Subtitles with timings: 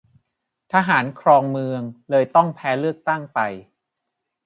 [0.73, 3.39] ทหารครองเมือง เลยต้องแพ้เลือกตั้งไป